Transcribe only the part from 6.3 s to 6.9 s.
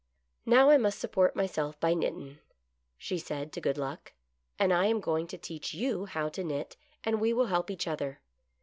knit,